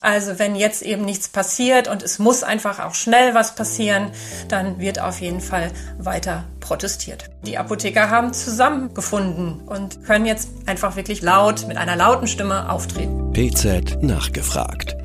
[0.00, 4.12] Also wenn jetzt eben nichts passiert und es muss einfach auch schnell was passieren,
[4.46, 7.30] dann wird auf jeden Fall weiter protestiert.
[7.42, 13.32] Die Apotheker haben zusammengefunden und können jetzt einfach wirklich laut mit einer lauten Stimme auftreten.
[13.32, 14.96] PZ nachgefragt.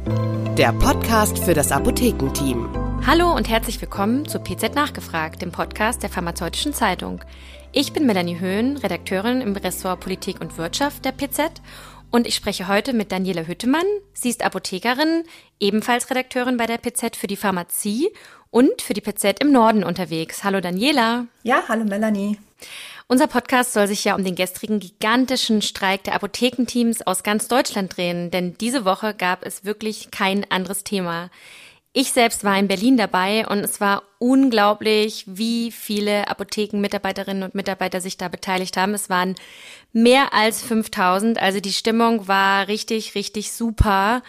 [0.59, 2.69] Der Podcast für das Apothekenteam.
[3.07, 7.23] Hallo und herzlich willkommen zu PZ Nachgefragt, dem Podcast der Pharmazeutischen Zeitung.
[7.71, 11.60] Ich bin Melanie Höhn, Redakteurin im Ressort Politik und Wirtschaft der PZ
[12.13, 13.87] und ich spreche heute mit Daniela Hüttemann.
[14.13, 15.23] Sie ist Apothekerin,
[15.59, 18.12] ebenfalls Redakteurin bei der PZ für die Pharmazie
[18.52, 20.44] und für die PZ im Norden unterwegs.
[20.44, 21.26] Hallo Daniela.
[21.41, 22.38] Ja, hallo Melanie.
[23.07, 27.98] Unser Podcast soll sich ja um den gestrigen gigantischen Streik der Apothekenteams aus ganz Deutschland
[27.98, 31.32] drehen, denn diese Woche gab es wirklich kein anderes Thema.
[31.96, 38.02] Ich selbst war in Berlin dabei und es war unglaublich, wie viele Apothekenmitarbeiterinnen und Mitarbeiter
[38.02, 38.96] sich da beteiligt haben.
[38.96, 39.36] Es waren
[39.92, 44.24] mehr als 5000, also die Stimmung war richtig, richtig super.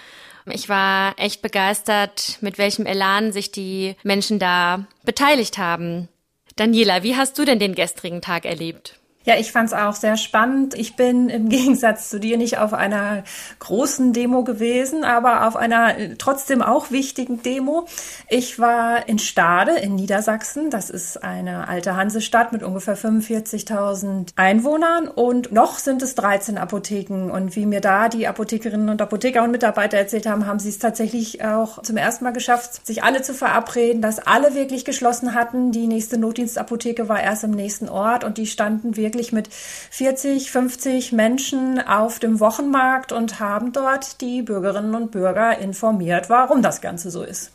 [0.45, 6.11] Ich war echt begeistert, mit welchem Elan sich die Menschen da beteiligt haben.
[6.57, 9.01] Daniela, wie hast du denn den gestrigen Tag erlebt?
[9.25, 10.75] Ja, ich fand es auch sehr spannend.
[10.75, 13.25] Ich bin im Gegensatz zu dir nicht auf einer
[13.59, 17.87] großen Demo gewesen, aber auf einer äh, trotzdem auch wichtigen Demo.
[18.29, 20.69] Ich war in Stade in Niedersachsen.
[20.69, 27.31] Das ist eine alte Hansestadt mit ungefähr 45.000 Einwohnern und noch sind es 13 Apotheken.
[27.31, 30.79] Und wie mir da die Apothekerinnen und Apotheker und Mitarbeiter erzählt haben, haben sie es
[30.79, 35.73] tatsächlich auch zum ersten Mal geschafft, sich alle zu verabreden, dass alle wirklich geschlossen hatten.
[35.73, 40.51] Die nächste Notdienstapotheke war erst im nächsten Ort und die standen wirklich wirklich mit 40,
[40.51, 46.81] 50 Menschen auf dem Wochenmarkt und haben dort die Bürgerinnen und Bürger informiert, warum das
[46.81, 47.53] Ganze so ist.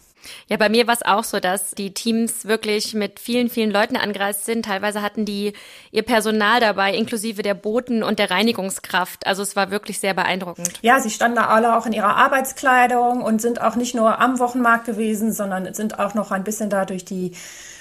[0.47, 3.95] Ja, bei mir war es auch so, dass die Teams wirklich mit vielen, vielen Leuten
[3.95, 4.65] angereist sind.
[4.65, 5.53] Teilweise hatten die
[5.91, 9.25] ihr Personal dabei, inklusive der Boten und der Reinigungskraft.
[9.25, 10.73] Also es war wirklich sehr beeindruckend.
[10.81, 14.39] Ja, sie standen da alle auch in ihrer Arbeitskleidung und sind auch nicht nur am
[14.39, 17.31] Wochenmarkt gewesen, sondern sind auch noch ein bisschen da durch die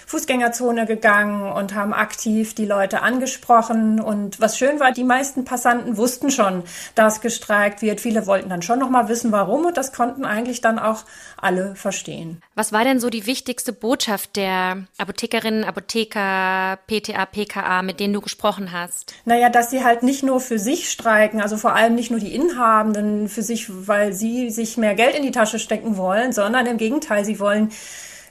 [0.09, 4.01] Fußgängerzone gegangen und haben aktiv die Leute angesprochen.
[4.01, 6.63] Und was schön war, die meisten Passanten wussten schon,
[6.95, 8.01] dass gestreikt wird.
[8.01, 9.67] Viele wollten dann schon noch mal wissen, warum.
[9.67, 11.05] Und das konnten eigentlich dann auch
[11.37, 12.41] alle verstehen.
[12.55, 18.23] Was war denn so die wichtigste Botschaft der Apothekerinnen, Apotheker, PTA, PKA, mit denen du
[18.23, 19.13] gesprochen hast?
[19.27, 22.35] Naja, dass sie halt nicht nur für sich streiken, also vor allem nicht nur die
[22.35, 26.79] Inhabenden für sich, weil sie sich mehr Geld in die Tasche stecken wollen, sondern im
[26.79, 27.73] Gegenteil, sie wollen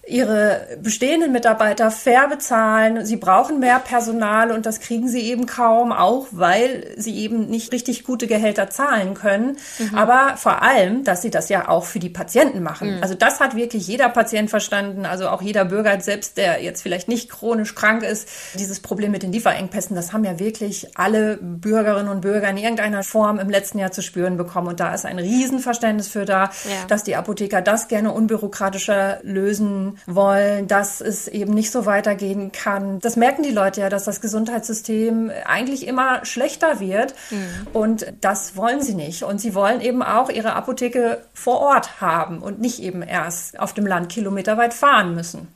[0.07, 3.05] ihre bestehenden Mitarbeiter fair bezahlen.
[3.05, 7.73] Sie brauchen mehr Personal und das kriegen sie eben kaum, auch weil sie eben nicht
[7.73, 9.57] richtig gute Gehälter zahlen können.
[9.77, 9.97] Mhm.
[9.97, 12.95] Aber vor allem, dass sie das ja auch für die Patienten machen.
[12.95, 13.03] Mhm.
[13.03, 17.09] Also das hat wirklich jeder Patient verstanden, also auch jeder Bürger, selbst der jetzt vielleicht
[17.09, 18.29] nicht chronisch krank ist.
[18.57, 23.03] Dieses Problem mit den Lieferengpässen, das haben ja wirklich alle Bürgerinnen und Bürger in irgendeiner
[23.03, 24.69] Form im letzten Jahr zu spüren bekommen.
[24.69, 26.49] Und da ist ein Riesenverständnis für da, ja.
[26.87, 32.99] dass die Apotheker das gerne unbürokratischer lösen wollen, dass es eben nicht so weitergehen kann.
[32.99, 37.13] Das merken die Leute ja, dass das Gesundheitssystem eigentlich immer schlechter wird.
[37.31, 37.67] Mhm.
[37.73, 39.23] Und das wollen sie nicht.
[39.23, 43.73] Und sie wollen eben auch ihre Apotheke vor Ort haben und nicht eben erst auf
[43.73, 45.47] dem Land kilometerweit fahren müssen.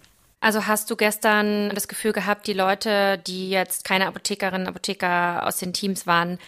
[0.42, 5.58] Also hast du gestern das Gefühl gehabt, die Leute, die jetzt keine Apothekerinnen, Apotheker aus
[5.58, 6.40] den Teams waren,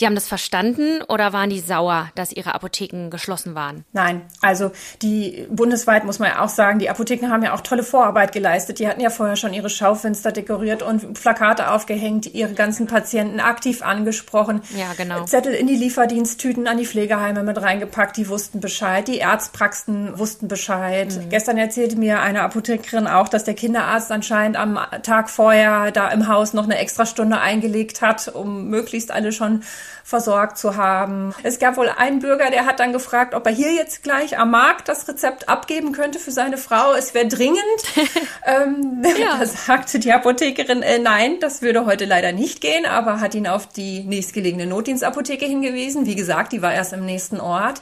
[0.00, 3.84] die haben das verstanden oder waren die sauer, dass ihre Apotheken geschlossen waren?
[3.92, 4.72] Nein, also
[5.02, 8.80] die bundesweit muss man ja auch sagen, die Apotheken haben ja auch tolle Vorarbeit geleistet.
[8.80, 13.82] Die hatten ja vorher schon ihre Schaufenster dekoriert und Plakate aufgehängt, ihre ganzen Patienten aktiv
[13.82, 14.62] angesprochen.
[14.76, 15.24] Ja, genau.
[15.26, 19.06] Zettel in die Lieferdiensttüten an die Pflegeheime mit reingepackt, die wussten Bescheid.
[19.06, 21.14] Die Arztpraxen wussten Bescheid.
[21.14, 21.28] Mhm.
[21.28, 26.26] Gestern erzählte mir eine Apothekerin auch, dass der Kinderarzt anscheinend am Tag vorher da im
[26.26, 29.62] Haus noch eine extra Stunde eingelegt hat, um möglichst alle schon
[30.04, 31.34] versorgt zu haben.
[31.42, 34.50] Es gab wohl einen Bürger, der hat dann gefragt, ob er hier jetzt gleich am
[34.50, 36.92] Markt das Rezept abgeben könnte für seine Frau.
[36.92, 37.58] Es wäre dringend.
[38.46, 39.38] ähm, ja.
[39.38, 43.46] Da sagte die Apothekerin, äh, nein, das würde heute leider nicht gehen, aber hat ihn
[43.46, 46.06] auf die nächstgelegene Notdienstapotheke hingewiesen.
[46.06, 47.80] Wie gesagt, die war erst im nächsten Ort.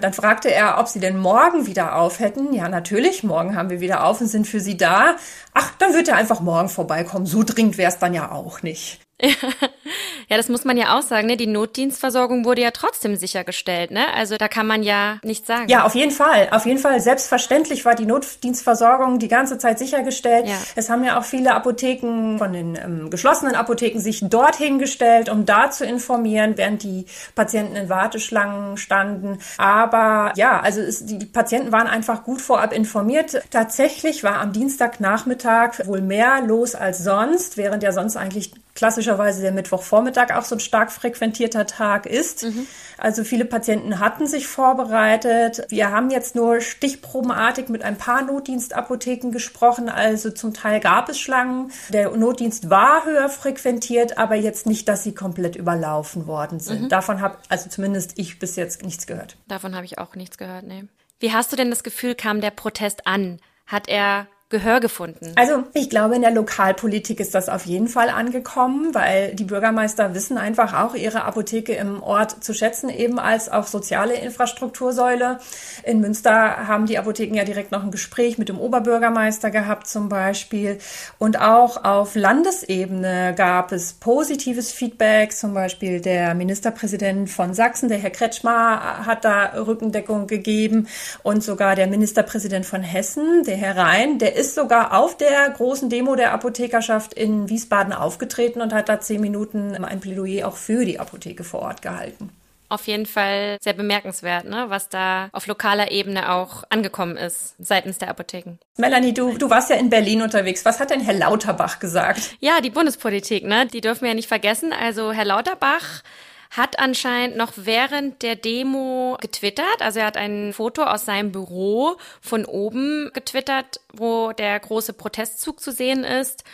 [0.00, 2.52] Dann fragte er, ob sie denn morgen wieder auf hätten.
[2.52, 5.16] Ja, natürlich, morgen haben wir wieder auf und sind für sie da.
[5.54, 7.26] Ach, dann wird er einfach morgen vorbeikommen.
[7.26, 9.00] So dringend wäre es dann ja auch nicht.
[10.28, 11.36] ja, das muss man ja auch sagen, ne?
[11.36, 14.12] Die Notdienstversorgung wurde ja trotzdem sichergestellt, ne?
[14.14, 15.68] Also da kann man ja nichts sagen.
[15.68, 16.48] Ja, auf jeden Fall.
[16.50, 17.00] Auf jeden Fall.
[17.00, 20.48] Selbstverständlich war die Notdienstversorgung die ganze Zeit sichergestellt.
[20.48, 20.56] Ja.
[20.76, 25.46] Es haben ja auch viele Apotheken von den ähm, geschlossenen Apotheken sich dorthin gestellt, um
[25.46, 29.38] da zu informieren, während die Patienten in Warteschlangen standen.
[29.58, 33.42] Aber ja, also es, die Patienten waren einfach gut vorab informiert.
[33.50, 39.42] Tatsächlich war am Dienstagnachmittag wohl mehr los als sonst, während ja sonst eigentlich klassischer typischerweise
[39.42, 42.44] der Mittwochvormittag auch so ein stark frequentierter Tag ist.
[42.44, 42.66] Mhm.
[42.96, 45.64] Also viele Patienten hatten sich vorbereitet.
[45.68, 49.88] Wir haben jetzt nur stichprobenartig mit ein paar Notdienstapotheken gesprochen.
[49.88, 51.72] Also zum Teil gab es Schlangen.
[51.88, 56.82] Der Notdienst war höher frequentiert, aber jetzt nicht, dass sie komplett überlaufen worden sind.
[56.82, 56.88] Mhm.
[56.88, 59.36] Davon habe also zumindest ich bis jetzt nichts gehört.
[59.48, 60.84] Davon habe ich auch nichts gehört, nee.
[61.18, 63.40] Wie hast du denn das Gefühl, kam der Protest an?
[63.66, 65.32] Hat er Gehör gefunden?
[65.36, 70.12] Also ich glaube, in der Lokalpolitik ist das auf jeden Fall angekommen, weil die Bürgermeister
[70.12, 75.38] wissen einfach auch, ihre Apotheke im Ort zu schätzen, eben als auch soziale Infrastruktursäule.
[75.84, 80.08] In Münster haben die Apotheken ja direkt noch ein Gespräch mit dem Oberbürgermeister gehabt zum
[80.08, 80.78] Beispiel.
[81.18, 85.30] Und auch auf Landesebene gab es positives Feedback.
[85.30, 90.88] Zum Beispiel der Ministerpräsident von Sachsen, der Herr Kretschmer, hat da Rückendeckung gegeben.
[91.22, 95.90] Und sogar der Ministerpräsident von Hessen, der Herr Rhein, der ist sogar auf der großen
[95.90, 100.84] Demo der Apothekerschaft in Wiesbaden aufgetreten und hat da zehn Minuten ein Plädoyer auch für
[100.84, 102.30] die Apotheke vor Ort gehalten
[102.70, 107.98] auf jeden Fall sehr bemerkenswert, ne, was da auf lokaler Ebene auch angekommen ist seitens
[107.98, 108.58] der Apotheken.
[108.76, 110.64] Melanie, du, du warst ja in Berlin unterwegs.
[110.64, 112.36] Was hat denn Herr Lauterbach gesagt?
[112.38, 114.72] Ja, die Bundespolitik, ne, die dürfen wir ja nicht vergessen.
[114.72, 116.02] Also Herr Lauterbach
[116.50, 119.80] hat anscheinend noch während der Demo getwittert.
[119.80, 125.60] Also er hat ein Foto aus seinem Büro von oben getwittert, wo der große Protestzug
[125.60, 126.44] zu sehen ist.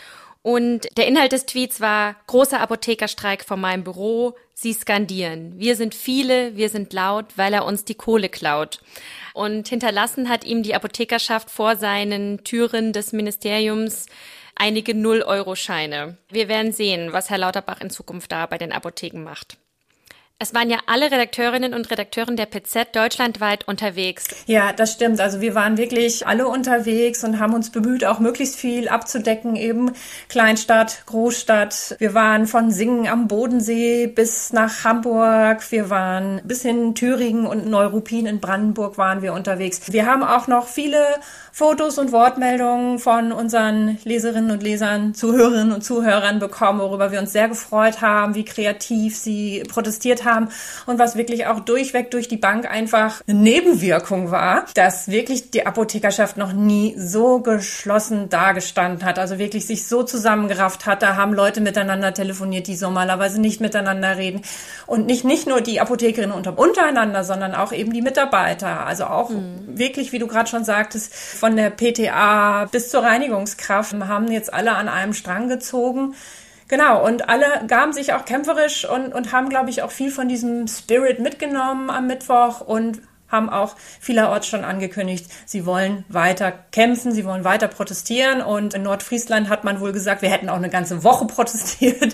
[0.43, 4.35] Und der Inhalt des Tweets war großer Apothekerstreik vor meinem Büro.
[4.53, 5.53] Sie skandieren.
[5.57, 8.79] Wir sind viele, wir sind laut, weil er uns die Kohle klaut.
[9.33, 14.05] Und hinterlassen hat ihm die Apothekerschaft vor seinen Türen des Ministeriums
[14.55, 16.17] einige Null-Euro-Scheine.
[16.29, 19.57] Wir werden sehen, was Herr Lauterbach in Zukunft da bei den Apotheken macht.
[20.39, 24.25] Es waren ja alle Redakteurinnen und Redakteuren der PZ deutschlandweit unterwegs.
[24.45, 25.19] Ja, das stimmt.
[25.19, 29.93] Also wir waren wirklich alle unterwegs und haben uns bemüht, auch möglichst viel abzudecken, eben
[30.29, 31.95] Kleinstadt, Großstadt.
[31.97, 35.71] Wir waren von Singen am Bodensee bis nach Hamburg.
[35.71, 39.91] Wir waren bis hin Thüringen und Neuruppin in Brandenburg waren wir unterwegs.
[39.91, 41.03] Wir haben auch noch viele
[41.51, 47.31] Fotos und Wortmeldungen von unseren Leserinnen und Lesern, Zuhörerinnen und Zuhörern bekommen, worüber wir uns
[47.31, 50.26] sehr gefreut haben, wie kreativ sie protestiert haben
[50.85, 55.65] und was wirklich auch durchweg durch die Bank einfach eine Nebenwirkung war, dass wirklich die
[55.65, 61.01] Apothekerschaft noch nie so geschlossen dagestanden hat, also wirklich sich so zusammengerafft hat.
[61.01, 64.41] Da haben Leute miteinander telefoniert, die normalerweise nicht miteinander reden
[64.85, 69.29] und nicht nicht nur die Apothekerinnen unter, untereinander, sondern auch eben die Mitarbeiter, also auch
[69.29, 69.77] mhm.
[69.77, 74.75] wirklich, wie du gerade schon sagtest, von der PTA bis zur Reinigungskraft haben jetzt alle
[74.75, 76.15] an einem Strang gezogen.
[76.67, 80.27] Genau, und alle gaben sich auch kämpferisch und, und haben, glaube ich, auch viel von
[80.27, 87.11] diesem Spirit mitgenommen am Mittwoch und haben auch vielerorts schon angekündigt, sie wollen weiter kämpfen,
[87.11, 88.41] sie wollen weiter protestieren.
[88.41, 92.13] Und in Nordfriesland hat man wohl gesagt, wir hätten auch eine ganze Woche protestiert.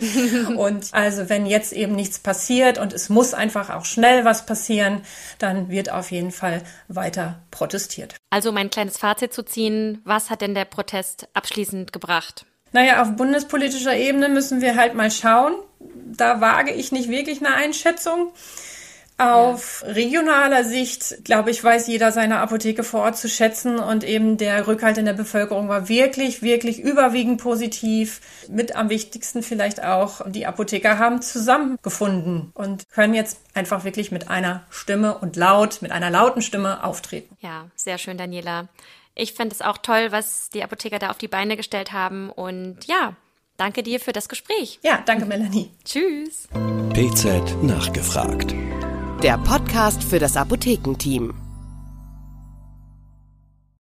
[0.58, 5.02] und also wenn jetzt eben nichts passiert und es muss einfach auch schnell was passieren,
[5.40, 8.16] dann wird auf jeden Fall weiter protestiert.
[8.30, 12.46] Also mein kleines Fazit zu ziehen, was hat denn der Protest abschließend gebracht?
[12.74, 15.54] Naja, auf bundespolitischer Ebene müssen wir halt mal schauen.
[15.80, 18.32] Da wage ich nicht wirklich eine Einschätzung.
[19.18, 19.94] Auf ja.
[19.94, 24.68] regionaler Sicht, glaube ich, weiß jeder seine Apotheke vor Ort zu schätzen und eben der
[24.68, 28.22] Rückhalt in der Bevölkerung war wirklich, wirklich überwiegend positiv.
[28.50, 34.30] Mit am wichtigsten vielleicht auch, die Apotheker haben zusammengefunden und können jetzt einfach wirklich mit
[34.30, 37.38] einer Stimme und laut, mit einer lauten Stimme auftreten.
[37.40, 38.68] Ja, sehr schön, Daniela.
[39.16, 42.86] Ich fand es auch toll, was die Apotheker da auf die Beine gestellt haben und
[42.86, 43.16] ja,
[43.58, 44.80] danke dir für das Gespräch.
[44.82, 45.70] Ja, danke, Melanie.
[45.86, 46.48] Tschüss.
[46.94, 48.56] PZ nachgefragt
[49.24, 51.34] der Podcast für das Apothekenteam.